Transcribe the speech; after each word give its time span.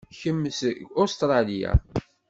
Kemm 0.19 0.41
seg 0.59 0.77
Ustṛalya? 1.01 1.71